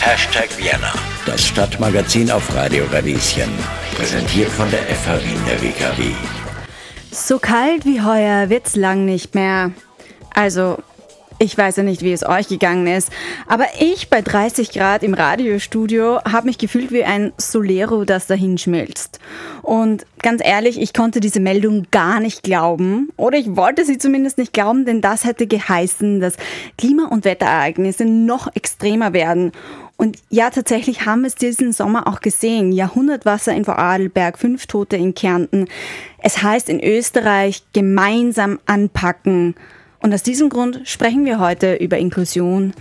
Hashtag 0.00 0.48
Vienna, 0.58 0.92
das 1.24 1.46
Stadtmagazin 1.46 2.30
auf 2.30 2.54
Radio 2.54 2.84
Radieschen. 2.92 3.48
Präsentiert 3.96 4.50
von 4.50 4.70
der 4.70 4.80
FH 4.80 5.22
Wien 5.22 5.40
der 5.46 5.62
WKW. 5.62 6.12
So 7.10 7.38
kalt 7.38 7.86
wie 7.86 8.02
heuer 8.02 8.50
wird's 8.50 8.76
lang 8.76 9.06
nicht 9.06 9.34
mehr. 9.34 9.70
Also, 10.34 10.78
ich 11.38 11.56
weiß 11.56 11.76
ja 11.76 11.82
nicht, 11.82 12.02
wie 12.02 12.12
es 12.12 12.26
euch 12.26 12.48
gegangen 12.48 12.86
ist, 12.86 13.10
aber 13.46 13.66
ich 13.78 14.10
bei 14.10 14.22
30 14.22 14.70
Grad 14.72 15.02
im 15.02 15.14
Radiostudio 15.14 16.20
habe 16.24 16.46
mich 16.46 16.58
gefühlt 16.58 16.90
wie 16.90 17.04
ein 17.04 17.32
Solero, 17.36 18.04
das 18.04 18.26
dahin 18.26 18.58
schmilzt. 18.58 19.20
Und 19.62 20.04
ganz 20.22 20.42
ehrlich, 20.44 20.80
ich 20.80 20.92
konnte 20.92 21.20
diese 21.20 21.40
Meldung 21.40 21.86
gar 21.90 22.20
nicht 22.20 22.42
glauben. 22.42 23.10
Oder 23.16 23.38
ich 23.38 23.56
wollte 23.56 23.84
sie 23.84 23.98
zumindest 23.98 24.38
nicht 24.38 24.52
glauben, 24.52 24.84
denn 24.84 25.00
das 25.00 25.24
hätte 25.24 25.46
geheißen, 25.46 26.20
dass 26.20 26.34
Klima- 26.76 27.08
und 27.08 27.24
Wetterereignisse 27.24 28.04
noch 28.04 28.54
extremer 28.54 29.12
werden. 29.12 29.52
Und 29.96 30.18
ja, 30.30 30.50
tatsächlich 30.50 31.06
haben 31.06 31.22
wir 31.22 31.26
es 31.26 31.34
diesen 31.34 31.72
Sommer 31.72 32.06
auch 32.06 32.20
gesehen. 32.20 32.70
Jahrhundertwasser 32.70 33.52
in 33.52 33.64
Vorarlberg, 33.64 34.38
fünf 34.38 34.66
Tote 34.66 34.96
in 34.96 35.14
Kärnten. 35.14 35.66
Es 36.22 36.42
heißt 36.42 36.68
in 36.68 36.82
Österreich 36.82 37.64
gemeinsam 37.72 38.60
anpacken. 38.66 39.56
Und 40.00 40.14
aus 40.14 40.22
diesem 40.22 40.48
Grund 40.48 40.82
sprechen 40.84 41.24
wir 41.24 41.40
heute 41.40 41.74
über 41.74 41.98
Inklusion 41.98 42.72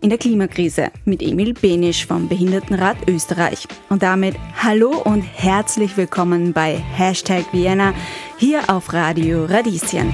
in 0.00 0.10
der 0.10 0.18
Klimakrise 0.18 0.92
mit 1.04 1.20
Emil 1.20 1.54
Benisch 1.54 2.06
vom 2.06 2.28
Behindertenrat 2.28 2.96
Österreich. 3.08 3.66
Und 3.88 4.02
damit 4.04 4.36
hallo 4.56 4.90
und 4.90 5.22
herzlich 5.22 5.96
willkommen 5.96 6.52
bei 6.52 6.76
Hashtag 6.76 7.52
Vienna 7.52 7.94
hier 8.38 8.70
auf 8.70 8.92
Radio 8.92 9.44
Radieschen. 9.44 10.12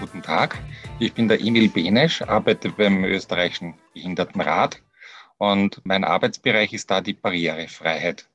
Guten 0.00 0.22
Tag, 0.22 0.58
ich 0.98 1.14
bin 1.14 1.28
der 1.28 1.40
Emil 1.40 1.70
Benesch, 1.70 2.20
arbeite 2.20 2.68
beim 2.68 3.04
österreichischen 3.04 3.74
Behindertenrat 3.94 4.82
und 5.38 5.80
mein 5.84 6.04
Arbeitsbereich 6.04 6.74
ist 6.74 6.90
da 6.90 7.00
die 7.00 7.14
Barrierefreiheit. 7.14 8.27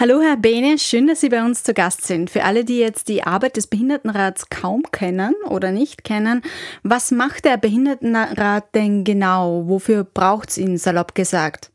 Hallo 0.00 0.20
Herr 0.20 0.36
Bene, 0.36 0.78
schön, 0.78 1.08
dass 1.08 1.20
Sie 1.20 1.28
bei 1.28 1.44
uns 1.44 1.64
zu 1.64 1.74
Gast 1.74 2.06
sind. 2.06 2.30
Für 2.30 2.44
alle, 2.44 2.64
die 2.64 2.78
jetzt 2.78 3.08
die 3.08 3.24
Arbeit 3.24 3.56
des 3.56 3.66
Behindertenrats 3.66 4.48
kaum 4.48 4.84
kennen 4.92 5.34
oder 5.48 5.72
nicht 5.72 6.04
kennen, 6.04 6.42
was 6.84 7.10
macht 7.10 7.44
der 7.44 7.56
Behindertenrat 7.56 8.72
denn 8.76 9.02
genau? 9.02 9.66
Wofür 9.66 10.04
braucht 10.04 10.50
es 10.50 10.58
ihn, 10.58 10.78
salopp 10.78 11.16
gesagt? 11.16 11.72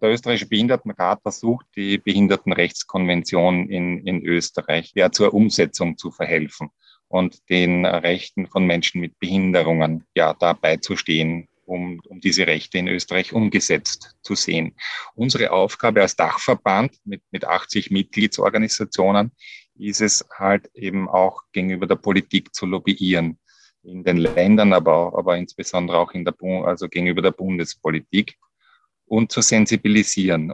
Der 0.00 0.10
österreichische 0.10 0.48
Behindertenrat 0.48 1.20
versucht, 1.20 1.66
die 1.76 1.98
Behindertenrechtskonvention 1.98 3.68
in, 3.68 4.06
in 4.06 4.24
Österreich 4.24 4.92
ja, 4.94 5.12
zur 5.12 5.34
Umsetzung 5.34 5.98
zu 5.98 6.10
verhelfen 6.10 6.70
und 7.08 7.48
den 7.50 7.84
Rechten 7.84 8.46
von 8.46 8.66
Menschen 8.66 9.02
mit 9.02 9.18
Behinderungen 9.18 10.04
ja, 10.14 10.32
dabei 10.32 10.78
zu 10.78 10.96
stehen, 10.96 11.48
um, 11.66 12.00
um 12.08 12.20
diese 12.20 12.46
Rechte 12.46 12.78
in 12.78 12.88
Österreich 12.88 13.32
umgesetzt 13.32 14.16
zu 14.22 14.34
sehen. 14.34 14.76
Unsere 15.14 15.50
Aufgabe 15.50 16.00
als 16.00 16.16
Dachverband 16.16 16.96
mit, 17.04 17.22
mit 17.30 17.44
80 17.44 17.90
Mitgliedsorganisationen 17.90 19.32
ist 19.74 20.00
es 20.00 20.26
halt 20.38 20.70
eben 20.74 21.08
auch 21.08 21.42
gegenüber 21.52 21.86
der 21.86 21.96
Politik 21.96 22.54
zu 22.54 22.66
lobbyieren 22.66 23.38
in 23.82 24.02
den 24.02 24.16
Ländern, 24.16 24.72
aber, 24.72 25.12
aber 25.16 25.36
insbesondere 25.36 25.98
auch 25.98 26.12
in 26.12 26.24
der, 26.24 26.34
also 26.64 26.88
gegenüber 26.88 27.22
der 27.22 27.30
Bundespolitik 27.32 28.36
und 29.06 29.30
zu 29.30 29.40
sensibilisieren. 29.40 30.52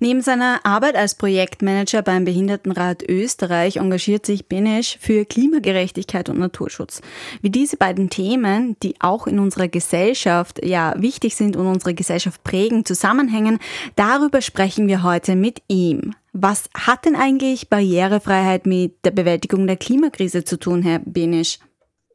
Neben 0.00 0.20
seiner 0.20 0.60
Arbeit 0.64 0.96
als 0.96 1.14
Projektmanager 1.14 2.02
beim 2.02 2.24
Behindertenrat 2.24 3.02
Österreich 3.08 3.76
engagiert 3.76 4.26
sich 4.26 4.48
Benesch 4.48 4.98
für 5.00 5.24
Klimagerechtigkeit 5.24 6.28
und 6.28 6.38
Naturschutz. 6.38 7.00
Wie 7.40 7.50
diese 7.50 7.76
beiden 7.76 8.10
Themen, 8.10 8.76
die 8.82 8.96
auch 9.00 9.26
in 9.26 9.38
unserer 9.38 9.68
Gesellschaft 9.68 10.64
ja 10.64 10.94
wichtig 10.96 11.36
sind 11.36 11.56
und 11.56 11.66
unsere 11.66 11.94
Gesellschaft 11.94 12.42
prägen, 12.42 12.84
zusammenhängen, 12.84 13.60
darüber 13.94 14.42
sprechen 14.42 14.88
wir 14.88 15.04
heute 15.04 15.36
mit 15.36 15.62
ihm. 15.68 16.14
Was 16.32 16.68
hat 16.76 17.04
denn 17.04 17.14
eigentlich 17.14 17.68
Barrierefreiheit 17.68 18.66
mit 18.66 19.04
der 19.04 19.12
Bewältigung 19.12 19.68
der 19.68 19.76
Klimakrise 19.76 20.44
zu 20.44 20.58
tun, 20.58 20.82
Herr 20.82 20.98
Benesch? 20.98 21.60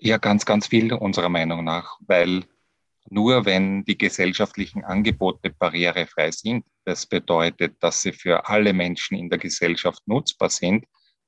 Ja, 0.02 0.18
ganz, 0.18 0.46
ganz 0.46 0.68
viel 0.68 0.92
unserer 0.94 1.30
Meinung 1.30 1.64
nach, 1.64 1.98
weil 2.06 2.44
nur 3.10 3.46
wenn 3.46 3.84
die 3.86 3.98
gesellschaftlichen 3.98 4.84
Angebote 4.84 5.50
barrierefrei 5.50 6.32
sind, 6.32 6.66
das 6.90 7.06
bedeutet, 7.06 7.76
dass 7.82 8.02
sie 8.02 8.12
für 8.12 8.48
alle 8.48 8.74
Menschen 8.74 9.16
in 9.16 9.30
der 9.30 9.38
Gesellschaft 9.38 10.02
nutzbar 10.08 10.50
sind, 10.50 10.86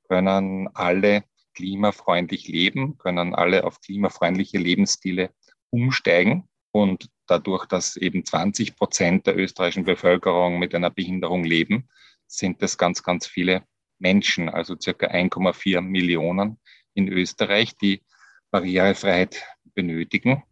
können 0.10 0.68
alle 0.74 1.24
klimafreundlich 1.54 2.48
leben, 2.48 2.98
können 2.98 3.36
alle 3.36 3.64
auf 3.64 3.80
klimafreundliche 3.80 4.58
Lebensstile 4.58 5.30
umsteigen. 5.70 6.50
Und 6.72 7.10
dadurch, 7.28 7.66
dass 7.68 7.96
eben 7.96 8.26
20 8.26 8.76
Prozent 8.76 9.28
der 9.28 9.38
österreichischen 9.38 9.84
Bevölkerung 9.84 10.58
mit 10.58 10.74
einer 10.74 10.90
Behinderung 10.90 11.44
leben, 11.44 11.90
sind 12.26 12.64
es 12.64 12.78
ganz, 12.78 13.04
ganz 13.04 13.28
viele 13.28 13.64
Menschen, 14.00 14.50
also 14.50 14.76
circa 14.80 15.08
1,4 15.08 15.82
Millionen 15.82 16.60
in 16.96 17.08
Österreich, 17.08 17.78
die 17.78 18.02
Barrierefreiheit 18.50 19.44
benötigen. 19.76 20.44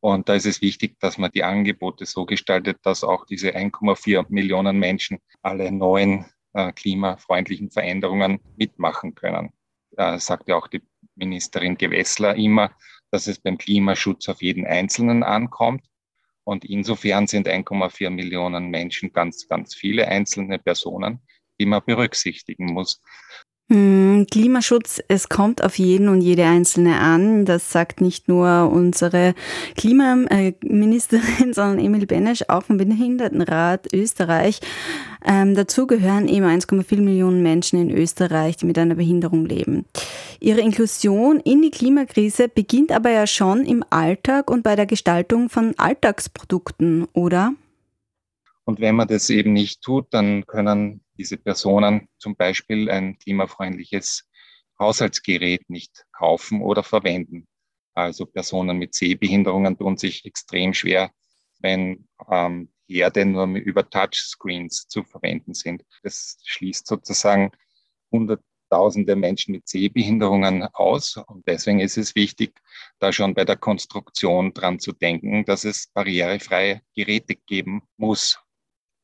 Und 0.00 0.28
da 0.28 0.34
ist 0.34 0.46
es 0.46 0.60
wichtig, 0.60 0.98
dass 1.00 1.18
man 1.18 1.30
die 1.32 1.42
Angebote 1.42 2.06
so 2.06 2.26
gestaltet, 2.26 2.78
dass 2.82 3.02
auch 3.02 3.24
diese 3.26 3.56
1,4 3.56 4.26
Millionen 4.28 4.78
Menschen 4.78 5.18
alle 5.42 5.72
neuen 5.72 6.26
äh, 6.52 6.72
klimafreundlichen 6.72 7.70
Veränderungen 7.70 8.40
mitmachen 8.56 9.14
können. 9.14 9.52
Da 9.90 10.18
sagt 10.18 10.48
ja 10.48 10.56
auch 10.56 10.68
die 10.68 10.82
Ministerin 11.14 11.76
Gewessler 11.76 12.34
immer, 12.36 12.70
dass 13.10 13.26
es 13.26 13.38
beim 13.38 13.58
Klimaschutz 13.58 14.28
auf 14.28 14.42
jeden 14.42 14.66
Einzelnen 14.66 15.22
ankommt. 15.22 15.84
Und 16.44 16.64
insofern 16.64 17.26
sind 17.26 17.48
1,4 17.48 18.10
Millionen 18.10 18.68
Menschen 18.68 19.12
ganz, 19.12 19.48
ganz 19.48 19.74
viele 19.74 20.06
einzelne 20.06 20.58
Personen, 20.58 21.20
die 21.58 21.66
man 21.66 21.82
berücksichtigen 21.84 22.66
muss. 22.66 23.00
Hm, 23.68 24.28
Klimaschutz, 24.30 25.02
es 25.08 25.28
kommt 25.28 25.64
auf 25.64 25.76
jeden 25.76 26.08
und 26.08 26.20
jede 26.20 26.44
Einzelne 26.44 27.00
an. 27.00 27.44
Das 27.44 27.72
sagt 27.72 28.00
nicht 28.00 28.28
nur 28.28 28.70
unsere 28.70 29.34
Klimaministerin, 29.76 31.52
sondern 31.52 31.84
Emil 31.84 32.06
Benesch, 32.06 32.44
auch 32.46 32.62
vom 32.62 32.76
Behindertenrat 32.76 33.92
Österreich. 33.92 34.60
Ähm, 35.24 35.56
dazu 35.56 35.88
gehören 35.88 36.28
eben 36.28 36.46
1,4 36.46 37.00
Millionen 37.00 37.42
Menschen 37.42 37.80
in 37.80 37.90
Österreich, 37.90 38.56
die 38.56 38.66
mit 38.66 38.78
einer 38.78 38.94
Behinderung 38.94 39.46
leben. 39.46 39.84
Ihre 40.38 40.60
Inklusion 40.60 41.40
in 41.40 41.60
die 41.60 41.72
Klimakrise 41.72 42.48
beginnt 42.48 42.92
aber 42.92 43.10
ja 43.10 43.26
schon 43.26 43.66
im 43.66 43.84
Alltag 43.90 44.48
und 44.48 44.62
bei 44.62 44.76
der 44.76 44.86
Gestaltung 44.86 45.48
von 45.48 45.74
Alltagsprodukten, 45.76 47.08
oder? 47.14 47.52
Und 48.64 48.78
wenn 48.78 48.94
man 48.94 49.08
das 49.08 49.28
eben 49.28 49.52
nicht 49.52 49.82
tut, 49.82 50.06
dann 50.10 50.46
können 50.46 51.00
diese 51.18 51.36
Personen 51.36 52.08
zum 52.18 52.36
Beispiel 52.36 52.90
ein 52.90 53.18
klimafreundliches 53.18 54.28
Haushaltsgerät 54.78 55.68
nicht 55.68 56.04
kaufen 56.12 56.62
oder 56.62 56.82
verwenden. 56.82 57.46
Also 57.94 58.26
Personen 58.26 58.76
mit 58.76 58.94
Sehbehinderungen 58.94 59.78
tun 59.78 59.96
sich 59.96 60.24
extrem 60.26 60.74
schwer, 60.74 61.10
wenn 61.60 62.06
ähm, 62.30 62.70
Herde 62.88 63.24
nur 63.24 63.46
über 63.46 63.88
Touchscreens 63.88 64.86
zu 64.88 65.02
verwenden 65.02 65.54
sind. 65.54 65.82
Das 66.02 66.38
schließt 66.44 66.86
sozusagen 66.86 67.50
hunderttausende 68.12 69.16
Menschen 69.16 69.52
mit 69.52 69.66
Sehbehinderungen 69.66 70.64
aus. 70.74 71.16
Und 71.16 71.48
deswegen 71.48 71.80
ist 71.80 71.96
es 71.96 72.14
wichtig, 72.14 72.52
da 72.98 73.12
schon 73.12 73.34
bei 73.34 73.44
der 73.44 73.56
Konstruktion 73.56 74.52
dran 74.52 74.78
zu 74.78 74.92
denken, 74.92 75.44
dass 75.46 75.64
es 75.64 75.88
barrierefreie 75.88 76.82
Geräte 76.94 77.34
geben 77.34 77.82
muss 77.96 78.38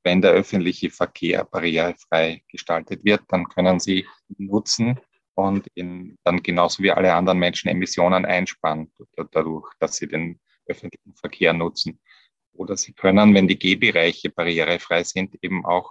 wenn 0.04 0.20
der 0.20 0.32
öffentliche 0.32 0.90
Verkehr 0.90 1.44
barrierefrei 1.44 2.42
gestaltet 2.48 3.04
wird, 3.04 3.22
dann 3.28 3.48
können 3.48 3.80
Sie 3.80 4.06
nutzen 4.38 5.00
und 5.34 5.66
in, 5.74 6.16
dann 6.24 6.42
genauso 6.42 6.82
wie 6.82 6.90
alle 6.90 7.14
anderen 7.14 7.38
Menschen 7.38 7.68
Emissionen 7.68 8.24
einsparen, 8.24 8.92
dadurch, 9.30 9.66
dass 9.78 9.96
sie 9.96 10.08
den 10.08 10.40
öffentlichen 10.66 11.14
Verkehr 11.14 11.52
nutzen. 11.52 12.00
Oder 12.52 12.76
Sie 12.76 12.92
können, 12.92 13.34
wenn 13.34 13.48
die 13.48 13.58
Gehbereiche 13.58 14.30
barrierefrei 14.30 15.04
sind, 15.04 15.36
eben 15.42 15.64
auch 15.64 15.90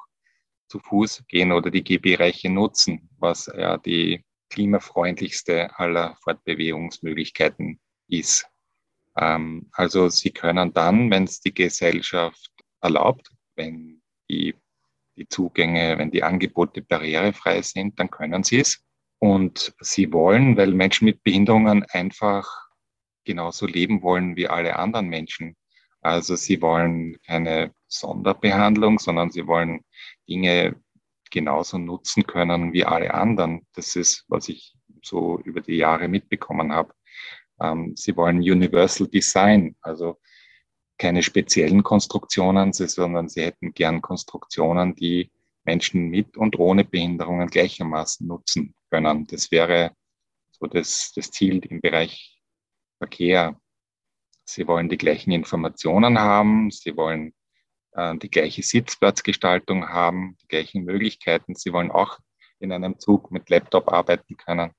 zu 0.67 0.79
Fuß 0.79 1.23
gehen 1.27 1.51
oder 1.51 1.71
die 1.71 1.83
Gehbereiche 1.83 2.49
nutzen, 2.49 3.09
was 3.17 3.47
ja 3.47 3.77
die 3.77 4.23
klimafreundlichste 4.49 5.77
aller 5.77 6.15
Fortbewegungsmöglichkeiten 6.23 7.79
ist. 8.07 8.47
Ähm, 9.17 9.69
also 9.71 10.09
Sie 10.09 10.31
können 10.31 10.71
dann, 10.73 11.09
wenn 11.09 11.23
es 11.23 11.41
die 11.41 11.53
Gesellschaft 11.53 12.51
erlaubt, 12.79 13.31
wenn 13.55 14.00
die, 14.31 14.55
die 15.17 15.27
Zugänge, 15.27 15.97
wenn 15.97 16.11
die 16.11 16.23
Angebote 16.23 16.81
barrierefrei 16.81 17.61
sind, 17.61 17.99
dann 17.99 18.09
können 18.09 18.43
sie 18.43 18.61
es. 18.61 18.83
Und 19.19 19.75
sie 19.81 20.11
wollen, 20.13 20.57
weil 20.57 20.73
Menschen 20.73 21.05
mit 21.05 21.23
Behinderungen 21.23 21.85
einfach 21.91 22.47
genauso 23.23 23.67
leben 23.67 24.01
wollen 24.01 24.35
wie 24.35 24.47
alle 24.47 24.77
anderen 24.77 25.07
Menschen. 25.07 25.55
Also 26.01 26.35
sie 26.35 26.61
wollen 26.61 27.17
keine 27.27 27.73
Sonderbehandlung, 27.87 28.97
sondern 28.97 29.29
sie 29.29 29.45
wollen 29.45 29.81
Dinge 30.27 30.75
genauso 31.29 31.77
nutzen 31.77 32.25
können 32.25 32.73
wie 32.73 32.83
alle 32.83 33.13
anderen. 33.13 33.67
Das 33.73 33.95
ist, 33.95 34.25
was 34.27 34.49
ich 34.49 34.75
so 35.03 35.39
über 35.41 35.61
die 35.61 35.75
Jahre 35.77 36.07
mitbekommen 36.07 36.73
habe. 36.73 36.93
Ähm, 37.61 37.93
sie 37.95 38.15
wollen 38.17 38.37
Universal 38.37 39.07
Design, 39.07 39.75
also 39.81 40.19
keine 41.01 41.23
speziellen 41.23 41.81
Konstruktionen, 41.81 42.73
sondern 42.73 43.27
sie 43.27 43.41
hätten 43.41 43.73
gern 43.73 44.03
Konstruktionen, 44.03 44.93
die 44.93 45.31
Menschen 45.63 46.09
mit 46.09 46.37
und 46.37 46.59
ohne 46.59 46.85
Behinderungen 46.85 47.47
gleichermaßen 47.47 48.27
nutzen 48.27 48.75
können. 48.91 49.25
Das 49.25 49.49
wäre 49.49 49.95
so 50.51 50.67
das, 50.67 51.11
das 51.15 51.31
Ziel 51.31 51.57
im 51.65 51.81
Bereich 51.81 52.39
Verkehr. 52.99 53.59
Sie 54.45 54.67
wollen 54.67 54.89
die 54.89 54.97
gleichen 54.97 55.31
Informationen 55.31 56.19
haben, 56.19 56.69
sie 56.69 56.95
wollen 56.95 57.33
äh, 57.93 58.15
die 58.17 58.29
gleiche 58.29 58.61
Sitzplatzgestaltung 58.61 59.89
haben, 59.89 60.37
die 60.43 60.47
gleichen 60.49 60.83
Möglichkeiten. 60.83 61.55
Sie 61.55 61.73
wollen 61.73 61.89
auch 61.89 62.19
in 62.59 62.71
einem 62.71 62.99
Zug 62.99 63.31
mit 63.31 63.49
Laptop 63.49 63.91
arbeiten 63.91 64.37
können. 64.37 64.71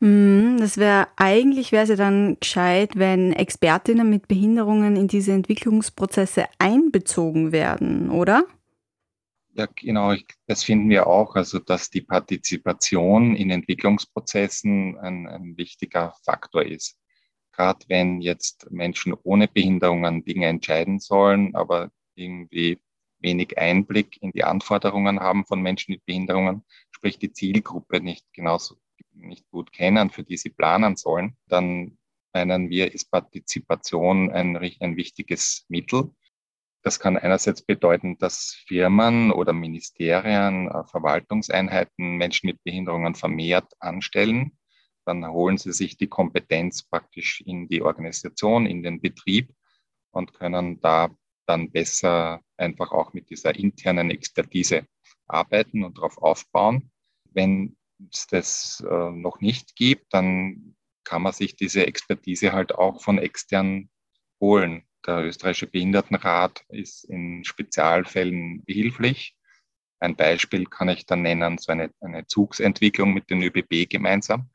Mhm, 0.00 0.58
das 0.58 0.76
wäre 0.76 1.08
eigentlich 1.16 1.72
wäre 1.72 1.84
es 1.84 1.88
ja 1.88 1.96
dann 1.96 2.36
gescheit, 2.40 2.96
wenn 2.96 3.32
Expertinnen 3.32 4.08
mit 4.08 4.28
Behinderungen 4.28 4.96
in 4.96 5.08
diese 5.08 5.32
Entwicklungsprozesse 5.32 6.46
einbezogen 6.58 7.52
werden, 7.52 8.10
oder? 8.10 8.44
Ja, 9.56 9.66
genau, 9.76 10.14
das 10.48 10.64
finden 10.64 10.90
wir 10.90 11.06
auch, 11.06 11.36
also 11.36 11.60
dass 11.60 11.88
die 11.88 12.00
Partizipation 12.00 13.36
in 13.36 13.50
Entwicklungsprozessen 13.50 14.98
ein, 14.98 15.28
ein 15.28 15.56
wichtiger 15.56 16.12
Faktor 16.24 16.64
ist. 16.64 16.98
Gerade 17.52 17.78
wenn 17.88 18.20
jetzt 18.20 18.68
Menschen 18.72 19.14
ohne 19.22 19.46
Behinderungen 19.46 20.24
Dinge 20.24 20.48
entscheiden 20.48 20.98
sollen, 20.98 21.54
aber 21.54 21.92
irgendwie 22.16 22.80
wenig 23.20 23.56
Einblick 23.56 24.20
in 24.20 24.32
die 24.32 24.42
Anforderungen 24.42 25.20
haben 25.20 25.46
von 25.46 25.62
Menschen 25.62 25.92
mit 25.92 26.04
Behinderungen, 26.04 26.64
sprich 26.90 27.18
die 27.18 27.32
Zielgruppe 27.32 28.00
nicht 28.00 28.26
genauso 28.32 28.76
nicht 29.28 29.48
gut 29.50 29.72
kennen, 29.72 30.10
für 30.10 30.22
die 30.22 30.36
sie 30.36 30.50
planen 30.50 30.96
sollen, 30.96 31.36
dann 31.48 31.98
meinen 32.32 32.68
wir, 32.68 32.92
ist 32.92 33.10
Partizipation 33.10 34.30
ein, 34.32 34.56
ein 34.56 34.96
wichtiges 34.96 35.64
Mittel. 35.68 36.10
Das 36.82 37.00
kann 37.00 37.16
einerseits 37.16 37.62
bedeuten, 37.62 38.18
dass 38.18 38.62
Firmen 38.66 39.30
oder 39.30 39.52
Ministerien, 39.52 40.68
äh, 40.68 40.84
Verwaltungseinheiten 40.84 42.16
Menschen 42.16 42.48
mit 42.48 42.62
Behinderungen 42.62 43.14
vermehrt 43.14 43.72
anstellen. 43.78 44.58
Dann 45.06 45.26
holen 45.26 45.56
sie 45.56 45.72
sich 45.72 45.96
die 45.96 46.08
Kompetenz 46.08 46.82
praktisch 46.82 47.40
in 47.40 47.68
die 47.68 47.82
Organisation, 47.82 48.66
in 48.66 48.82
den 48.82 49.00
Betrieb 49.00 49.54
und 50.10 50.34
können 50.34 50.80
da 50.80 51.10
dann 51.46 51.70
besser 51.70 52.40
einfach 52.56 52.92
auch 52.92 53.12
mit 53.12 53.30
dieser 53.30 53.54
internen 53.54 54.10
Expertise 54.10 54.86
arbeiten 55.26 55.84
und 55.84 55.98
darauf 55.98 56.18
aufbauen. 56.18 56.90
Wenn 57.32 57.76
es 58.12 58.26
das 58.26 58.84
äh, 58.88 59.10
noch 59.10 59.40
nicht 59.40 59.76
gibt, 59.76 60.12
dann 60.12 60.76
kann 61.04 61.22
man 61.22 61.32
sich 61.32 61.56
diese 61.56 61.86
Expertise 61.86 62.52
halt 62.52 62.74
auch 62.74 63.02
von 63.02 63.18
extern 63.18 63.90
holen. 64.40 64.84
Der 65.06 65.24
österreichische 65.24 65.66
Behindertenrat 65.66 66.64
ist 66.68 67.04
in 67.04 67.44
Spezialfällen 67.44 68.64
behilflich. 68.64 69.36
Ein 70.00 70.16
Beispiel 70.16 70.66
kann 70.66 70.88
ich 70.88 71.06
dann 71.06 71.22
nennen, 71.22 71.58
so 71.58 71.72
eine, 71.72 71.90
eine 72.00 72.26
Zugsentwicklung 72.26 73.12
mit 73.12 73.30
den 73.30 73.42
ÖBB 73.42 73.88
gemeinsam. 73.88 74.50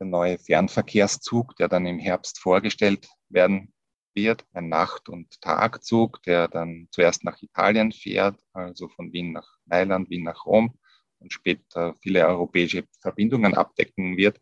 Der 0.00 0.06
neue 0.06 0.38
Fernverkehrszug, 0.38 1.56
der 1.56 1.68
dann 1.68 1.86
im 1.86 1.98
Herbst 1.98 2.38
vorgestellt 2.38 3.08
werden 3.28 3.72
wird, 4.14 4.44
ein 4.52 4.68
Nacht- 4.68 5.08
und 5.08 5.40
Tagzug, 5.40 6.22
der 6.22 6.48
dann 6.48 6.88
zuerst 6.90 7.24
nach 7.24 7.42
Italien 7.42 7.90
fährt, 7.92 8.38
also 8.52 8.88
von 8.88 9.12
Wien 9.12 9.32
nach 9.32 9.56
Mailand, 9.64 10.10
Wien 10.10 10.24
nach 10.24 10.44
Rom 10.44 10.78
und 11.24 11.32
später 11.32 11.94
viele 12.00 12.26
europäische 12.26 12.84
Verbindungen 13.00 13.54
abdecken 13.54 14.16
wird, 14.16 14.40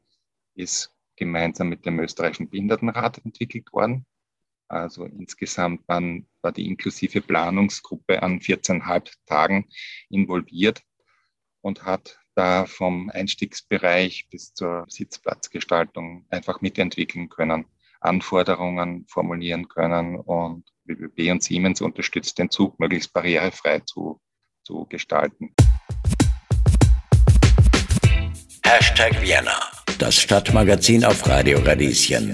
ist 0.55 0.94
gemeinsam 1.17 1.69
mit 1.69 1.87
dem 1.87 2.00
österreichischen 2.00 2.50
Behindertenrat 2.50 3.25
entwickelt 3.25 3.73
worden. 3.73 4.05
Also 4.69 5.05
insgesamt 5.05 5.87
waren, 5.87 6.26
war 6.40 6.50
die 6.52 6.67
inklusive 6.67 7.20
Planungsgruppe 7.20 8.23
an 8.23 8.40
14,5 8.40 9.12
Tagen 9.26 9.69
involviert 10.08 10.82
und 11.61 11.84
hat 11.84 12.19
da 12.34 12.67
vom 12.67 13.11
Einstiegsbereich 13.11 14.29
bis 14.31 14.55
zur 14.55 14.87
Sitzplatzgestaltung 14.88 16.26
einfach 16.31 16.62
mitentwickeln 16.62 17.29
können, 17.29 17.67
Anforderungen 18.00 19.06
formulieren 19.06 19.69
können 19.69 20.17
und 20.17 20.64
ÖBB 20.88 21.31
und 21.31 21.43
Siemens 21.43 21.81
unterstützt 21.81 22.38
den 22.38 22.50
Zug 22.50 22.81
möglichst 22.81 23.12
barrierefrei 23.12 23.81
zu, 23.81 24.20
zu 24.64 24.87
gestalten. 24.87 25.55
Hashtag 28.74 29.20
Vienna, 29.20 29.60
das 29.98 30.19
Stadtmagazin 30.19 31.04
auf 31.04 31.28
Radio 31.28 31.58
Radieschen. 31.58 32.32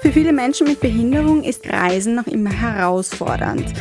Für 0.00 0.12
viele 0.12 0.32
Menschen 0.32 0.68
mit 0.68 0.78
Behinderung 0.78 1.42
ist 1.42 1.68
Reisen 1.68 2.14
noch 2.14 2.28
immer 2.28 2.52
herausfordernd. 2.52 3.72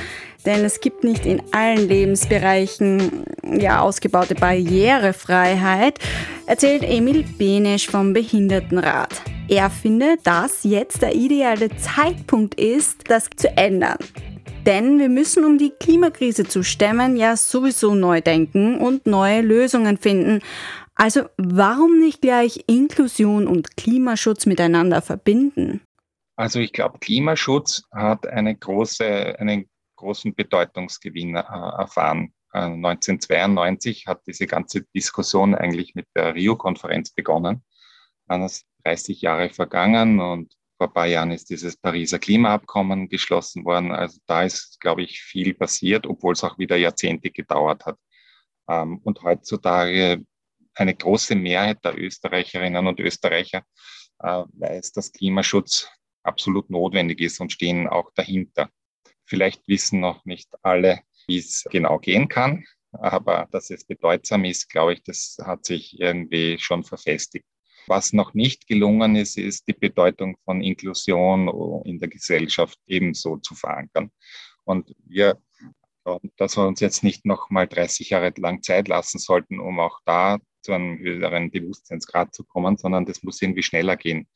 Denn 0.47 0.65
es 0.65 0.81
gibt 0.81 1.03
nicht 1.03 1.27
in 1.27 1.43
allen 1.51 1.87
Lebensbereichen 1.87 3.25
ja, 3.43 3.81
ausgebaute 3.81 4.33
Barrierefreiheit, 4.33 5.99
erzählt 6.47 6.81
Emil 6.81 7.25
Benesch 7.37 7.85
vom 7.85 8.13
Behindertenrat. 8.13 9.21
Er 9.47 9.69
findet, 9.69 10.25
dass 10.25 10.63
jetzt 10.63 11.03
der 11.03 11.13
ideale 11.13 11.69
Zeitpunkt 11.77 12.55
ist, 12.55 13.01
das 13.07 13.27
zu 13.35 13.55
ändern. 13.55 13.99
Denn 14.65 14.97
wir 14.97 15.09
müssen, 15.09 15.43
um 15.43 15.57
die 15.57 15.71
Klimakrise 15.71 16.45
zu 16.45 16.63
stemmen, 16.63 17.17
ja 17.17 17.35
sowieso 17.35 17.95
neu 17.95 18.21
denken 18.21 18.77
und 18.77 19.05
neue 19.05 19.41
Lösungen 19.41 19.97
finden. 19.97 20.41
Also 20.95 21.23
warum 21.37 21.99
nicht 21.99 22.21
gleich 22.21 22.63
Inklusion 22.67 23.47
und 23.47 23.75
Klimaschutz 23.75 24.45
miteinander 24.45 25.01
verbinden? 25.01 25.81
Also 26.35 26.59
ich 26.59 26.71
glaube, 26.71 26.99
Klimaschutz 26.99 27.83
hat 27.91 28.25
eine 28.25 28.55
große, 28.55 29.37
einen 29.37 29.69
großen 29.97 30.33
Bedeutungsgewinn 30.33 31.35
äh, 31.35 31.39
erfahren. 31.39 32.33
1992 32.51 34.03
äh, 34.05 34.09
hat 34.09 34.21
diese 34.27 34.47
ganze 34.47 34.83
Diskussion 34.95 35.55
eigentlich 35.55 35.95
mit 35.95 36.07
der 36.15 36.35
Rio-Konferenz 36.35 37.11
begonnen. 37.11 37.63
Dann 38.27 38.43
ist 38.43 38.65
30 38.85 39.21
Jahre 39.21 39.49
vergangen 39.49 40.19
und 40.19 40.53
vor 40.77 40.87
ein 40.87 40.93
paar 40.93 41.07
Jahren 41.07 41.31
ist 41.31 41.49
dieses 41.49 41.77
Pariser 41.77 42.19
Klimaabkommen 42.19 43.09
geschlossen 43.09 43.65
worden. 43.65 43.91
Also 43.91 44.19
da 44.25 44.43
ist, 44.43 44.79
glaube 44.79 45.03
ich, 45.03 45.21
viel 45.21 45.53
passiert, 45.53 46.07
obwohl 46.07 46.33
es 46.33 46.43
auch 46.43 46.57
wieder 46.57 46.75
Jahrzehnte 46.75 47.31
gedauert 47.31 47.85
hat. 47.85 47.97
Ähm, 48.67 48.99
und 49.03 49.21
heutzutage 49.23 50.23
eine 50.75 50.95
große 50.95 51.35
Mehrheit 51.35 51.83
der 51.85 51.97
Österreicherinnen 51.97 52.87
und 52.87 52.99
Österreicher 52.99 53.63
äh, 54.19 54.43
weiß, 54.53 54.93
dass 54.93 55.11
Klimaschutz 55.11 55.89
absolut 56.23 56.69
notwendig 56.69 57.21
ist 57.21 57.39
und 57.39 57.51
stehen 57.51 57.87
auch 57.87 58.11
dahinter. 58.15 58.69
Vielleicht 59.25 59.67
wissen 59.67 59.99
noch 59.99 60.25
nicht 60.25 60.49
alle, 60.61 61.01
wie 61.27 61.37
es 61.37 61.65
genau 61.69 61.99
gehen 61.99 62.27
kann, 62.27 62.65
aber 62.91 63.47
dass 63.51 63.69
es 63.69 63.85
bedeutsam 63.85 64.45
ist, 64.45 64.69
glaube 64.69 64.93
ich, 64.93 65.03
das 65.03 65.37
hat 65.43 65.65
sich 65.65 65.99
irgendwie 65.99 66.57
schon 66.59 66.83
verfestigt. 66.83 67.45
Was 67.87 68.13
noch 68.13 68.33
nicht 68.33 68.67
gelungen 68.67 69.15
ist, 69.15 69.37
ist 69.37 69.67
die 69.67 69.73
Bedeutung 69.73 70.37
von 70.45 70.61
Inklusion 70.61 71.83
in 71.85 71.99
der 71.99 72.09
Gesellschaft 72.09 72.79
ebenso 72.87 73.37
zu 73.37 73.55
verankern. 73.55 74.11
Und 74.63 74.95
wir 75.05 75.37
dass 76.37 76.57
wir 76.57 76.67
uns 76.67 76.79
jetzt 76.79 77.03
nicht 77.03 77.25
noch 77.25 77.49
mal 77.49 77.67
30 77.67 78.09
Jahre 78.09 78.33
lang 78.37 78.61
Zeit 78.61 78.87
lassen 78.87 79.19
sollten, 79.19 79.59
um 79.59 79.79
auch 79.79 79.99
da 80.05 80.39
zu 80.61 80.73
einem 80.73 80.97
höheren 80.99 81.51
Bewusstseinsgrad 81.51 82.33
zu 82.33 82.43
kommen, 82.43 82.77
sondern 82.77 83.05
das 83.05 83.23
muss 83.23 83.41
irgendwie 83.41 83.63
schneller 83.63 83.97
gehen. 83.97 84.27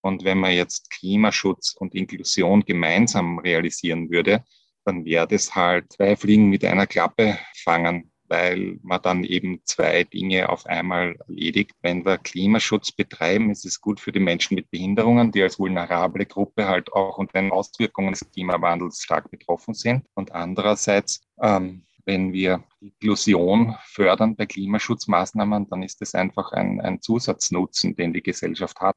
Und 0.00 0.24
wenn 0.24 0.38
man 0.38 0.52
jetzt 0.52 0.90
Klimaschutz 0.90 1.74
und 1.78 1.94
Inklusion 1.94 2.64
gemeinsam 2.64 3.38
realisieren 3.38 4.10
würde, 4.10 4.44
dann 4.84 5.04
wäre 5.04 5.26
das 5.26 5.54
halt 5.54 5.92
zwei 5.92 6.14
Fliegen 6.14 6.50
mit 6.50 6.64
einer 6.64 6.86
Klappe 6.86 7.38
fangen 7.62 8.12
weil 8.34 8.80
man 8.82 9.00
dann 9.00 9.22
eben 9.22 9.60
zwei 9.64 10.02
Dinge 10.02 10.48
auf 10.48 10.66
einmal 10.66 11.14
erledigt. 11.28 11.72
Wenn 11.82 12.04
wir 12.04 12.18
Klimaschutz 12.18 12.90
betreiben, 12.90 13.50
ist 13.50 13.64
es 13.64 13.80
gut 13.80 14.00
für 14.00 14.10
die 14.10 14.18
Menschen 14.20 14.56
mit 14.56 14.70
Behinderungen, 14.72 15.30
die 15.30 15.42
als 15.42 15.58
vulnerable 15.58 16.26
Gruppe 16.26 16.66
halt 16.66 16.92
auch 16.92 17.18
unter 17.18 17.40
den 17.40 17.52
Auswirkungen 17.52 18.12
des 18.12 18.28
Klimawandels 18.32 19.02
stark 19.02 19.30
betroffen 19.30 19.72
sind. 19.74 20.04
Und 20.14 20.32
andererseits, 20.32 21.20
ähm, 21.40 21.84
wenn 22.06 22.32
wir 22.32 22.64
Inklusion 22.80 23.76
fördern 23.84 24.34
bei 24.34 24.46
Klimaschutzmaßnahmen, 24.46 25.68
dann 25.70 25.84
ist 25.84 26.02
es 26.02 26.14
einfach 26.14 26.50
ein, 26.52 26.80
ein 26.80 27.00
Zusatznutzen, 27.00 27.94
den 27.94 28.12
die 28.12 28.22
Gesellschaft 28.22 28.80
hat. 28.80 28.96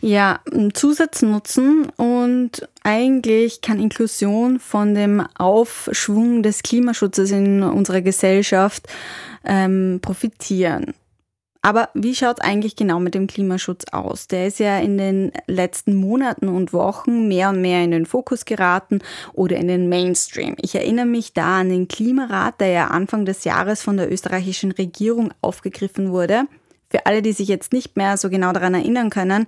Ja, 0.00 0.40
Zusatznutzen 0.72 1.90
und 1.96 2.66
eigentlich 2.82 3.60
kann 3.60 3.80
Inklusion 3.80 4.58
von 4.58 4.94
dem 4.94 5.26
Aufschwung 5.36 6.42
des 6.42 6.62
Klimaschutzes 6.62 7.30
in 7.30 7.62
unserer 7.62 8.00
Gesellschaft 8.00 8.86
ähm, 9.44 10.00
profitieren. 10.02 10.94
Aber 11.62 11.90
wie 11.92 12.14
schaut 12.14 12.38
es 12.38 12.44
eigentlich 12.44 12.74
genau 12.74 13.00
mit 13.00 13.14
dem 13.14 13.26
Klimaschutz 13.26 13.84
aus? 13.92 14.28
Der 14.28 14.46
ist 14.46 14.60
ja 14.60 14.78
in 14.78 14.96
den 14.96 15.30
letzten 15.46 15.94
Monaten 15.94 16.48
und 16.48 16.72
Wochen 16.72 17.28
mehr 17.28 17.50
und 17.50 17.60
mehr 17.60 17.84
in 17.84 17.90
den 17.90 18.06
Fokus 18.06 18.46
geraten 18.46 19.00
oder 19.34 19.56
in 19.56 19.68
den 19.68 19.90
Mainstream. 19.90 20.56
Ich 20.62 20.74
erinnere 20.74 21.04
mich 21.04 21.34
da 21.34 21.60
an 21.60 21.68
den 21.68 21.86
Klimarat, 21.86 22.60
der 22.60 22.68
ja 22.68 22.86
Anfang 22.86 23.26
des 23.26 23.44
Jahres 23.44 23.82
von 23.82 23.98
der 23.98 24.10
österreichischen 24.10 24.72
Regierung 24.72 25.34
aufgegriffen 25.42 26.12
wurde. 26.12 26.44
Für 26.90 27.06
alle, 27.06 27.22
die 27.22 27.32
sich 27.32 27.48
jetzt 27.48 27.72
nicht 27.72 27.96
mehr 27.96 28.16
so 28.16 28.28
genau 28.28 28.52
daran 28.52 28.74
erinnern 28.74 29.10
können, 29.10 29.46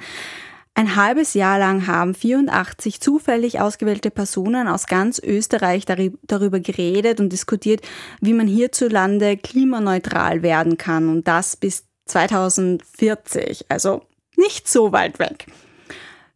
ein 0.75 0.97
halbes 0.97 1.35
Jahr 1.35 1.59
lang 1.59 1.87
haben 1.87 2.15
84 2.15 3.01
zufällig 3.01 3.61
ausgewählte 3.61 4.11
Personen 4.11 4.69
aus 4.69 4.87
ganz 4.87 5.19
Österreich 5.19 5.85
darüber 5.85 6.61
geredet 6.61 7.21
und 7.21 7.31
diskutiert, 7.31 7.83
wie 8.23 8.33
man 8.33 8.47
hierzulande 8.47 9.37
klimaneutral 9.37 10.43
werden 10.43 10.79
kann 10.79 11.11
und 11.11 11.29
das 11.29 11.57
bis 11.57 11.85
2040, 12.07 13.67
also 13.69 14.03
nicht 14.37 14.67
so 14.67 14.93
weit 14.93 15.19
weg. 15.19 15.47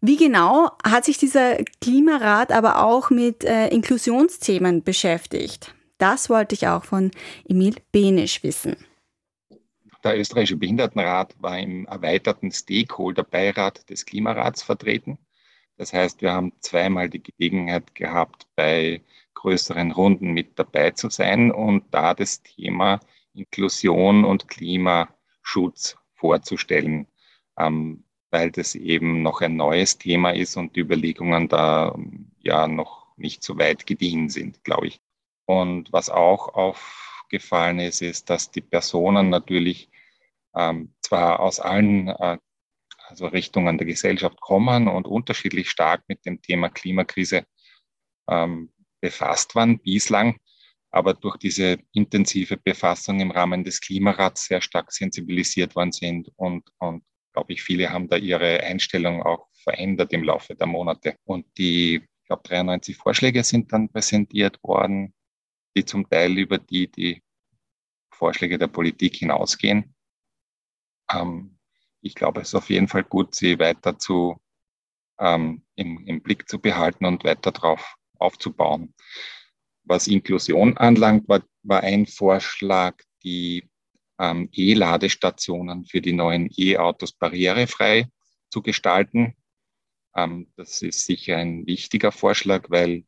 Wie 0.02 0.16
genau 0.16 0.70
hat 0.84 1.06
sich 1.06 1.16
dieser 1.16 1.56
Klimarat 1.80 2.52
aber 2.52 2.84
auch 2.84 3.08
mit 3.08 3.42
äh, 3.42 3.68
Inklusionsthemen 3.68 4.82
beschäftigt? 4.82 5.74
Das 5.96 6.28
wollte 6.28 6.54
ich 6.54 6.68
auch 6.68 6.84
von 6.84 7.10
Emil 7.48 7.76
Benisch 7.90 8.42
wissen. 8.42 8.76
Der 10.06 10.20
österreichische 10.20 10.56
Behindertenrat 10.56 11.34
war 11.40 11.58
im 11.58 11.84
erweiterten 11.86 12.52
Stakeholder-Beirat 12.52 13.90
des 13.90 14.06
Klimarats 14.06 14.62
vertreten. 14.62 15.18
Das 15.78 15.92
heißt, 15.92 16.22
wir 16.22 16.32
haben 16.32 16.52
zweimal 16.60 17.10
die 17.10 17.24
Gelegenheit 17.24 17.92
gehabt, 17.92 18.46
bei 18.54 19.02
größeren 19.34 19.90
Runden 19.90 20.30
mit 20.30 20.60
dabei 20.60 20.92
zu 20.92 21.10
sein 21.10 21.50
und 21.50 21.92
da 21.92 22.14
das 22.14 22.40
Thema 22.40 23.00
Inklusion 23.34 24.24
und 24.24 24.46
Klimaschutz 24.46 25.96
vorzustellen, 26.14 27.08
ähm, 27.58 28.04
weil 28.30 28.52
das 28.52 28.76
eben 28.76 29.22
noch 29.22 29.40
ein 29.40 29.56
neues 29.56 29.98
Thema 29.98 30.30
ist 30.30 30.56
und 30.56 30.76
die 30.76 30.80
Überlegungen 30.82 31.48
da 31.48 31.98
ja 32.38 32.68
noch 32.68 33.08
nicht 33.16 33.42
so 33.42 33.58
weit 33.58 33.88
gediehen 33.88 34.28
sind, 34.28 34.62
glaube 34.62 34.86
ich. 34.86 35.00
Und 35.46 35.92
was 35.92 36.10
auch 36.10 36.54
aufgefallen 36.54 37.80
ist, 37.80 38.02
ist, 38.02 38.30
dass 38.30 38.52
die 38.52 38.60
Personen 38.60 39.30
natürlich 39.30 39.90
ähm, 40.56 40.94
zwar 41.02 41.40
aus 41.40 41.60
allen 41.60 42.08
äh, 42.08 42.38
also 43.08 43.26
Richtungen 43.28 43.78
der 43.78 43.86
Gesellschaft 43.86 44.40
kommen 44.40 44.88
und 44.88 45.06
unterschiedlich 45.06 45.70
stark 45.70 46.02
mit 46.08 46.26
dem 46.26 46.42
Thema 46.42 46.68
Klimakrise 46.68 47.44
ähm, 48.28 48.72
befasst 49.00 49.54
waren 49.54 49.78
bislang, 49.78 50.36
aber 50.90 51.14
durch 51.14 51.36
diese 51.36 51.78
intensive 51.92 52.56
Befassung 52.56 53.20
im 53.20 53.30
Rahmen 53.30 53.62
des 53.62 53.80
Klimarats 53.80 54.46
sehr 54.46 54.60
stark 54.60 54.90
sensibilisiert 54.92 55.76
worden 55.76 55.92
sind 55.92 56.32
und, 56.36 56.64
und 56.78 57.04
glaube 57.32 57.52
ich, 57.52 57.62
viele 57.62 57.90
haben 57.90 58.08
da 58.08 58.16
ihre 58.16 58.60
Einstellung 58.60 59.22
auch 59.22 59.48
verändert 59.52 60.12
im 60.14 60.24
Laufe 60.24 60.54
der 60.54 60.66
Monate. 60.66 61.16
Und 61.24 61.44
die, 61.58 61.96
ich 61.96 62.26
glaube, 62.26 62.42
93 62.44 62.96
Vorschläge 62.96 63.44
sind 63.44 63.70
dann 63.72 63.90
präsentiert 63.90 64.58
worden, 64.62 65.12
die 65.76 65.84
zum 65.84 66.08
Teil 66.08 66.38
über 66.38 66.56
die, 66.56 66.90
die 66.90 67.22
Vorschläge 68.10 68.58
der 68.58 68.68
Politik 68.68 69.16
hinausgehen. 69.16 69.94
Ähm, 71.12 71.58
ich 72.00 72.14
glaube, 72.14 72.40
es 72.40 72.48
ist 72.48 72.54
auf 72.54 72.70
jeden 72.70 72.88
Fall 72.88 73.04
gut, 73.04 73.34
sie 73.34 73.58
weiter 73.58 73.98
zu, 73.98 74.36
ähm, 75.18 75.62
im, 75.74 76.06
im 76.06 76.22
Blick 76.22 76.48
zu 76.48 76.60
behalten 76.60 77.04
und 77.04 77.24
weiter 77.24 77.52
darauf 77.52 77.96
aufzubauen. 78.18 78.94
Was 79.84 80.06
Inklusion 80.06 80.76
anlangt, 80.76 81.28
war, 81.28 81.42
war 81.62 81.82
ein 81.82 82.06
Vorschlag, 82.06 82.96
die 83.22 83.68
ähm, 84.18 84.48
E-Ladestationen 84.52 85.84
für 85.84 86.00
die 86.00 86.12
neuen 86.12 86.50
E-Autos 86.56 87.12
barrierefrei 87.12 88.08
zu 88.50 88.62
gestalten. 88.62 89.34
Ähm, 90.14 90.52
das 90.56 90.82
ist 90.82 91.04
sicher 91.04 91.36
ein 91.36 91.66
wichtiger 91.66 92.12
Vorschlag, 92.12 92.70
weil 92.70 93.04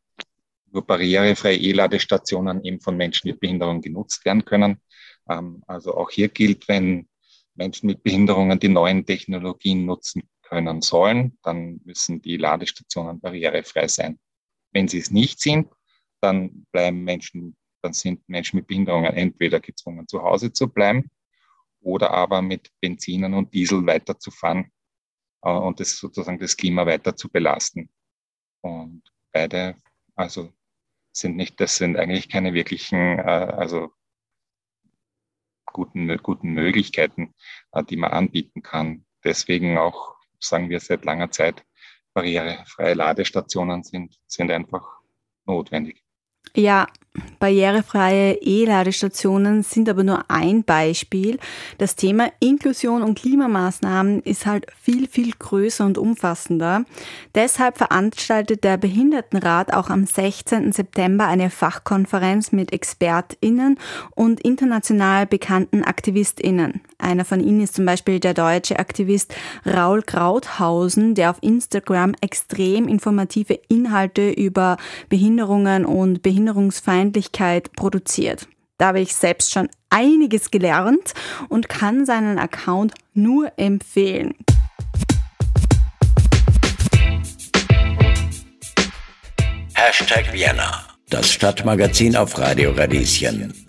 nur 0.71 0.87
barrierefreie 0.87 1.57
E-Ladestationen 1.57 2.65
eben 2.65 2.81
von 2.81 2.97
Menschen 2.97 3.29
mit 3.29 3.41
Behinderung 3.41 3.81
genutzt 3.81 4.25
werden 4.25 4.45
können. 4.45 4.81
Ähm, 5.29 5.63
also 5.67 5.97
auch 5.97 6.11
hier 6.11 6.29
gilt, 6.29 6.69
wenn 6.69 7.09
Menschen 7.59 7.89
mit 7.89 8.03
Behinderungen 8.03 8.59
die 8.59 8.69
neuen 8.69 9.05
Technologien 9.05 9.85
nutzen 9.85 10.23
können 10.43 10.81
sollen, 10.81 11.37
dann 11.43 11.81
müssen 11.85 12.23
die 12.23 12.39
Ladestationen 12.39 13.21
barrierefrei 13.21 13.89
sein. 13.89 14.19
Wenn 14.73 14.89
sie 14.89 14.99
es 14.99 15.11
nicht 15.11 15.41
sind, 15.41 15.69
dann 16.23 16.67
bleiben 16.73 17.05
Menschen, 17.05 17.57
dann 17.83 17.93
sind 17.93 18.27
Menschen 18.29 18.57
mit 18.57 18.67
Behinderungen 18.67 19.13
entweder 19.13 19.61
gezwungen, 19.61 20.09
zu 20.09 20.23
Hause 20.23 20.53
zu 20.53 20.69
bleiben 20.69 21.11
oder 21.81 22.11
aber 22.11 22.41
mit 22.41 22.71
Benzinen 22.81 23.35
und 23.35 23.53
Diesel 23.53 23.85
weiterzufahren 23.87 24.71
äh, 25.43 25.51
und 25.51 25.81
das 25.81 25.99
sozusagen 25.99 26.39
das 26.39 26.57
Klima 26.57 26.87
weiter 26.87 27.15
zu 27.15 27.29
belasten. 27.29 27.91
Und 28.63 29.03
beide, 29.33 29.77
also 30.15 30.53
sind 31.13 31.37
nicht, 31.37 31.61
das 31.61 31.77
sind 31.77 31.97
eigentlich 31.97 32.29
keine 32.29 32.55
wirklichen, 32.55 33.19
äh, 33.19 33.23
also 33.23 33.93
guten, 35.73 36.17
guten 36.19 36.51
Möglichkeiten, 36.51 37.35
äh, 37.73 37.83
die 37.85 37.97
man 37.97 38.13
anbieten 38.13 38.63
kann. 38.63 39.05
Deswegen 39.25 39.79
auch, 39.79 40.17
sagen 40.41 40.71
wir 40.71 40.81
seit 40.81 41.05
langer 41.05 41.31
Zeit, 41.31 41.65
barrierefreie 42.15 42.95
Ladestationen 42.95 43.83
sind, 43.83 44.17
sind 44.27 44.51
einfach 44.51 45.01
notwendig. 45.45 46.03
Ja, 46.55 46.87
barrierefreie 47.39 48.39
E-Ladestationen 48.41 49.63
sind 49.63 49.89
aber 49.89 50.03
nur 50.03 50.25
ein 50.29 50.65
Beispiel. 50.65 51.39
Das 51.79 51.97
Thema 51.97 52.31
Inklusion 52.41 53.03
und 53.03 53.19
Klimamaßnahmen 53.19 54.21
ist 54.23 54.47
halt 54.47 54.67
viel, 54.81 55.09
viel 55.09 55.33
größer 55.39 55.85
und 55.85 55.99
umfassender. 55.99 56.85
Deshalb 57.35 57.79
veranstaltet 57.79 58.65
der 58.65 58.77
Behindertenrat 58.77 59.73
auch 59.73 59.91
am 59.91 60.07
16. 60.07 60.73
September 60.73 61.27
eine 61.27 61.51
Fachkonferenz 61.51 62.53
mit 62.53 62.73
ExpertInnen 62.73 63.79
und 64.15 64.41
international 64.41 65.27
bekannten 65.27 65.85
AktivistInnen. 65.85 66.81
Einer 66.99 67.25
von 67.25 67.41
ihnen 67.41 67.61
ist 67.61 67.75
zum 67.75 67.87
Beispiel 67.87 68.19
der 68.19 68.35
deutsche 68.35 68.79
Aktivist 68.79 69.35
Raul 69.65 70.03
Krauthausen, 70.03 71.15
der 71.15 71.31
auf 71.31 71.39
Instagram 71.41 72.15
extrem 72.21 72.89
informative 72.89 73.59
Inhalte 73.69 74.31
über 74.31 74.77
Behinderungen 75.09 75.85
und 75.85 76.23
Behinderungsfeindlichkeit 76.99 77.73
produziert. 77.73 78.49
Da 78.79 78.89
habe 78.89 79.01
ich 79.01 79.15
selbst 79.15 79.53
schon 79.53 79.69
einiges 79.91 80.51
gelernt 80.51 81.15
und 81.49 81.69
kann 81.69 82.07
seinen 82.07 82.39
Account 82.39 82.95
nur 83.15 83.53
empfehlen. 83.57 84.35
Hashtag 89.75 90.33
Vienna, 90.33 90.85
das 91.09 91.33
Stadtmagazin 91.33 92.17
auf 92.17 92.39
Radio 92.39 92.73
Radieschen. 92.73 93.68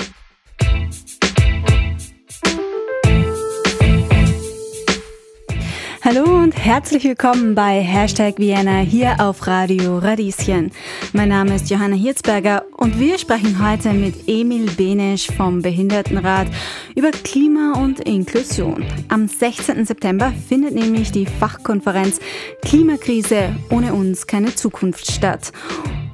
Hallo 6.11 6.23
und 6.23 6.57
herzlich 6.57 7.03
willkommen 7.03 7.53
bei 7.53 7.81
Hashtag 7.81 8.39
Vienna 8.39 8.79
hier 8.79 9.17
auf 9.19 9.45
Radio 9.45 9.99
Radieschen. 9.99 10.71
Mein 11.13 11.29
Name 11.29 11.53
ist 11.53 11.69
Johanna 11.69 11.95
Hirzberger 11.95 12.65
und 12.77 12.99
wir 12.99 13.19
sprechen 13.19 13.63
heute 13.63 13.93
mit 13.93 14.27
Emil 14.27 14.71
Benesch 14.71 15.27
vom 15.27 15.61
Behindertenrat 15.61 16.47
über 16.95 17.11
Klima 17.11 17.73
und 17.73 17.99
Inklusion. 17.99 18.83
Am 19.09 19.27
16. 19.27 19.85
September 19.85 20.33
findet 20.47 20.73
nämlich 20.73 21.11
die 21.11 21.27
Fachkonferenz 21.27 22.19
Klimakrise 22.63 23.55
ohne 23.69 23.93
uns 23.93 24.25
keine 24.25 24.55
Zukunft 24.55 25.11
statt. 25.11 25.51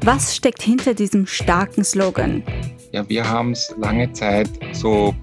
Was 0.04 0.36
steckt 0.36 0.62
hinter 0.62 0.94
diesem 0.94 1.26
starken 1.26 1.86
Slogan? 1.86 2.44
Ja, 2.92 3.08
wir 3.08 3.30
haben 3.30 3.54
es 3.54 3.74
lange 3.78 4.12
Zeit 4.12 4.50
so 4.74 5.16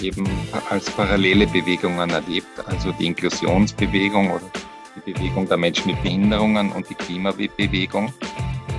eben 0.00 0.28
als 0.70 0.90
parallele 0.90 1.46
Bewegungen 1.46 2.10
erlebt, 2.10 2.48
also 2.66 2.92
die 2.92 3.06
Inklusionsbewegung 3.06 4.30
oder 4.30 4.50
die 4.96 5.12
Bewegung 5.12 5.48
der 5.48 5.56
Menschen 5.56 5.92
mit 5.92 6.02
Behinderungen 6.02 6.72
und 6.72 6.88
die 6.88 6.94
Klimabewegung. 6.94 8.12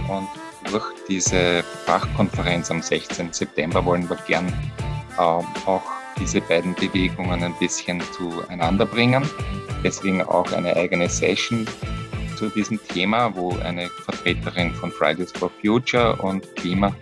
Und 0.07 0.27
durch 0.71 0.85
diese 1.07 1.63
Fachkonferenz 1.85 2.71
am 2.71 2.81
16. 2.81 3.33
September 3.33 3.83
wollen 3.83 4.09
wir 4.09 4.17
gern 4.27 4.47
äh, 5.17 5.21
auch 5.21 5.83
diese 6.19 6.41
beiden 6.41 6.75
Bewegungen 6.75 7.43
ein 7.43 7.53
bisschen 7.59 8.01
zueinander 8.11 8.85
bringen. 8.85 9.23
Deswegen 9.83 10.21
auch 10.21 10.51
eine 10.51 10.75
eigene 10.75 11.09
Session 11.09 11.67
zu 12.37 12.49
diesem 12.49 12.79
Thema, 12.87 13.35
wo 13.35 13.55
eine 13.59 13.89
Vertreterin 13.89 14.73
von 14.75 14.91
Fridays 14.91 15.31
for 15.31 15.51
Future 15.61 16.15
und 16.17 16.55
Klima, 16.55 16.95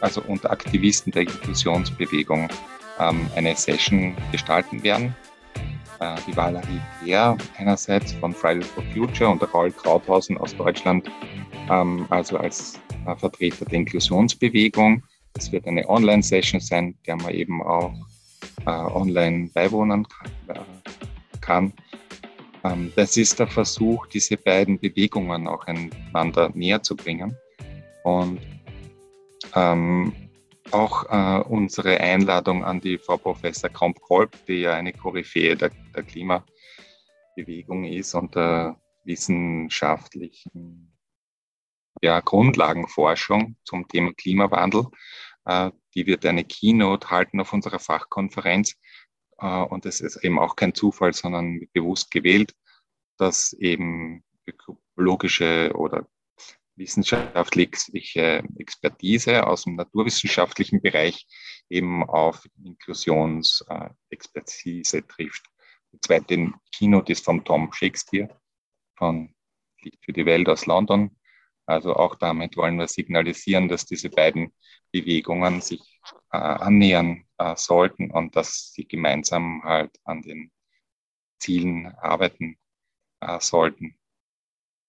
also 0.00 0.22
und 0.22 0.48
Aktivisten 0.48 1.12
der 1.12 1.22
Inklusionsbewegung 1.22 2.48
ähm, 3.00 3.28
eine 3.36 3.54
Session 3.54 4.16
gestalten 4.32 4.82
werden. 4.82 5.14
Äh, 6.00 6.16
die 6.26 6.36
Valerie 6.36 6.80
Peer 7.02 7.36
einerseits 7.58 8.12
von 8.12 8.32
Fridays 8.32 8.68
for 8.68 8.84
Future 8.94 9.30
und 9.30 9.42
der 9.42 9.48
Raul 9.50 9.72
Krauthausen 9.72 10.38
aus 10.38 10.54
Deutschland, 10.56 11.10
ähm, 11.70 12.06
also 12.10 12.38
als 12.38 12.80
äh, 13.06 13.16
Vertreter 13.16 13.64
der 13.64 13.80
Inklusionsbewegung. 13.80 15.02
Es 15.36 15.50
wird 15.50 15.66
eine 15.66 15.88
Online-Session 15.88 16.60
sein, 16.60 16.96
der 17.06 17.16
wir 17.20 17.32
eben 17.32 17.62
auch 17.62 17.92
äh, 18.66 18.70
online 18.70 19.50
beiwohnen 19.52 20.06
kann. 21.40 21.72
Ähm, 22.64 22.92
das 22.96 23.16
ist 23.16 23.38
der 23.38 23.46
Versuch, 23.46 24.06
diese 24.06 24.36
beiden 24.36 24.78
Bewegungen 24.78 25.48
auch 25.48 25.64
einander 25.66 26.50
näher 26.54 26.82
zu 26.82 26.96
bringen. 26.96 27.36
Und 28.04 28.40
ähm, 29.54 30.12
auch 30.72 31.04
äh, 31.10 31.42
unsere 31.48 32.00
Einladung 32.00 32.64
an 32.64 32.80
die 32.80 32.98
Frau 32.98 33.16
Professor 33.16 33.70
Kromp-Kolb, 33.70 34.46
die 34.46 34.60
ja 34.62 34.74
eine 34.74 34.92
Koryphäe 34.92 35.56
der, 35.56 35.70
der 35.94 36.02
Klimabewegung 36.02 37.84
ist 37.84 38.14
und 38.14 38.34
der 38.34 38.80
wissenschaftlichen 39.04 40.92
ja, 42.02 42.20
Grundlagenforschung 42.20 43.56
zum 43.64 43.88
Thema 43.88 44.12
Klimawandel. 44.14 44.86
Äh, 45.44 45.70
die 45.94 46.06
wird 46.06 46.24
eine 46.26 46.44
Keynote 46.44 47.10
halten 47.10 47.40
auf 47.40 47.52
unserer 47.52 47.78
Fachkonferenz. 47.78 48.76
Äh, 49.38 49.62
und 49.62 49.86
es 49.86 50.00
ist 50.00 50.22
eben 50.24 50.38
auch 50.38 50.56
kein 50.56 50.74
Zufall, 50.74 51.12
sondern 51.12 51.66
bewusst 51.72 52.10
gewählt, 52.10 52.54
dass 53.16 53.52
eben 53.54 54.22
ökologische 54.46 55.72
oder 55.74 56.06
wissenschaftliche 56.78 58.42
Expertise 58.56 59.46
aus 59.46 59.64
dem 59.64 59.76
naturwissenschaftlichen 59.76 60.80
Bereich 60.80 61.26
eben 61.68 62.02
auf 62.04 62.46
Inklusionsexpertise 62.64 65.06
trifft. 65.06 65.44
Die 65.92 66.00
zweite 66.00 66.52
Keynote 66.72 67.12
ist 67.12 67.24
von 67.24 67.44
Tom 67.44 67.72
Shakespeare 67.72 68.28
von 68.96 69.34
Licht 69.82 70.04
für 70.04 70.12
die 70.12 70.26
Welt 70.26 70.48
aus 70.48 70.66
London. 70.66 71.16
Also 71.66 71.94
auch 71.94 72.14
damit 72.14 72.56
wollen 72.56 72.78
wir 72.78 72.88
signalisieren, 72.88 73.68
dass 73.68 73.84
diese 73.84 74.10
beiden 74.10 74.54
Bewegungen 74.90 75.60
sich 75.60 76.00
äh, 76.32 76.38
annähern 76.38 77.24
äh, 77.36 77.54
sollten 77.56 78.10
und 78.10 78.36
dass 78.36 78.72
sie 78.72 78.88
gemeinsam 78.88 79.62
halt 79.64 79.98
an 80.04 80.22
den 80.22 80.50
Zielen 81.38 81.94
arbeiten 81.98 82.58
äh, 83.20 83.38
sollten. 83.40 83.98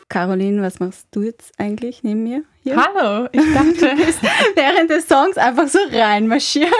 Caroline, 0.08 0.62
was 0.62 0.80
machst 0.80 1.06
du 1.10 1.22
jetzt 1.22 1.52
eigentlich 1.58 2.02
neben 2.02 2.22
mir? 2.22 2.42
Hier? 2.62 2.76
Hallo, 2.76 3.28
ich 3.30 3.42
dachte, 3.52 3.94
während 4.54 4.90
des 4.90 5.06
Songs 5.06 5.36
einfach 5.36 5.68
so 5.68 5.78
reinmarschiert. 5.92 6.72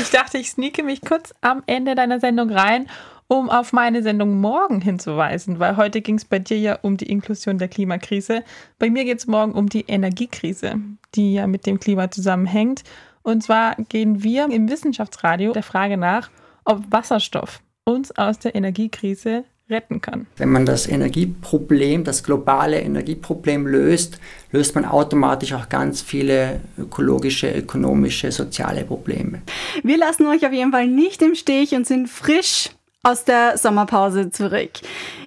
Ich 0.00 0.10
dachte, 0.10 0.38
ich 0.38 0.50
sneake 0.50 0.84
mich 0.84 1.00
kurz 1.00 1.34
am 1.40 1.64
Ende 1.66 1.96
deiner 1.96 2.20
Sendung 2.20 2.50
rein, 2.50 2.88
um 3.26 3.50
auf 3.50 3.72
meine 3.72 4.02
Sendung 4.02 4.40
morgen 4.40 4.80
hinzuweisen, 4.80 5.58
weil 5.58 5.76
heute 5.76 6.00
ging 6.00 6.16
es 6.16 6.24
bei 6.24 6.38
dir 6.38 6.58
ja 6.58 6.78
um 6.82 6.96
die 6.96 7.10
Inklusion 7.10 7.58
der 7.58 7.68
Klimakrise. 7.68 8.44
Bei 8.78 8.88
mir 8.88 9.04
geht 9.04 9.18
es 9.18 9.26
morgen 9.26 9.52
um 9.52 9.68
die 9.68 9.86
Energiekrise, 9.88 10.76
die 11.16 11.34
ja 11.34 11.48
mit 11.48 11.66
dem 11.66 11.80
Klima 11.80 12.10
zusammenhängt. 12.10 12.84
Und 13.22 13.42
zwar 13.42 13.74
gehen 13.88 14.22
wir 14.22 14.44
im 14.50 14.68
Wissenschaftsradio 14.68 15.52
der 15.52 15.62
Frage 15.64 15.96
nach, 15.96 16.30
ob 16.64 16.84
Wasserstoff 16.90 17.60
uns 17.84 18.16
aus 18.16 18.38
der 18.38 18.54
Energiekrise 18.54 19.44
retten 19.70 20.00
kann. 20.00 20.26
Wenn 20.36 20.50
man 20.50 20.66
das 20.66 20.86
Energieproblem, 20.86 22.04
das 22.04 22.22
globale 22.22 22.80
Energieproblem 22.80 23.66
löst, 23.66 24.18
löst 24.52 24.74
man 24.74 24.84
automatisch 24.84 25.52
auch 25.54 25.68
ganz 25.68 26.02
viele 26.02 26.60
ökologische, 26.78 27.50
ökonomische, 27.50 28.30
soziale 28.30 28.84
Probleme. 28.84 29.42
Wir 29.82 29.96
lassen 29.96 30.26
euch 30.26 30.46
auf 30.46 30.52
jeden 30.52 30.72
Fall 30.72 30.86
nicht 30.86 31.22
im 31.22 31.34
Stich 31.34 31.74
und 31.74 31.86
sind 31.86 32.08
frisch 32.08 32.70
aus 33.02 33.24
der 33.24 33.58
Sommerpause 33.58 34.30
zurück. 34.30 34.70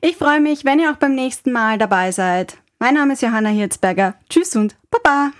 Ich 0.01 0.17
freue 0.17 0.41
mich, 0.41 0.65
wenn 0.65 0.79
ihr 0.79 0.91
auch 0.91 0.97
beim 0.97 1.15
nächsten 1.15 1.51
Mal 1.51 1.77
dabei 1.77 2.11
seid. 2.11 2.57
Mein 2.79 2.93
Name 2.93 3.13
ist 3.13 3.21
Johanna 3.21 3.49
Hirzberger. 3.49 4.15
Tschüss 4.29 4.55
und 4.55 4.75
Baba! 4.91 5.31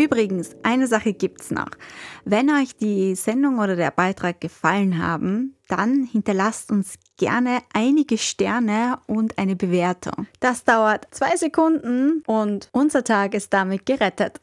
Übrigens, 0.00 0.56
eine 0.62 0.86
Sache 0.86 1.12
gibt's 1.12 1.50
noch. 1.50 1.68
Wenn 2.24 2.48
euch 2.48 2.74
die 2.74 3.14
Sendung 3.14 3.58
oder 3.58 3.76
der 3.76 3.90
Beitrag 3.90 4.40
gefallen 4.40 4.96
haben, 4.96 5.56
dann 5.68 6.04
hinterlasst 6.04 6.72
uns 6.72 6.94
gerne 7.18 7.58
einige 7.74 8.16
Sterne 8.16 8.98
und 9.06 9.36
eine 9.36 9.56
Bewertung. 9.56 10.26
Das 10.40 10.64
dauert 10.64 11.06
zwei 11.10 11.36
Sekunden 11.36 12.22
und 12.26 12.70
unser 12.72 13.04
Tag 13.04 13.34
ist 13.34 13.52
damit 13.52 13.84
gerettet. 13.84 14.40